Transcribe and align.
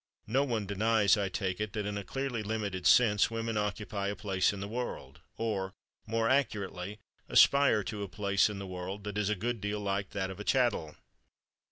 No 0.25 0.43
one 0.43 0.65
denies, 0.65 1.15
I 1.15 1.29
take 1.29 1.61
it, 1.61 1.73
that 1.73 1.85
in 1.85 1.95
a 1.95 2.03
clearly 2.03 2.41
limited 2.41 2.87
sense, 2.87 3.29
women 3.29 3.55
occupy 3.55 4.07
a 4.07 4.15
place 4.15 4.51
in 4.51 4.59
the 4.59 4.67
world—or, 4.67 5.75
more 6.07 6.27
accurately, 6.27 6.97
aspire 7.29 7.83
to 7.83 8.01
a 8.01 8.07
place 8.09 8.49
in 8.49 8.57
the 8.57 8.65
world—that 8.65 9.19
is 9.19 9.29
a 9.29 9.35
good 9.35 9.61
deal 9.61 9.79
like 9.79 10.09
that 10.09 10.31
of 10.31 10.39
a 10.39 10.43
chattel. 10.43 10.95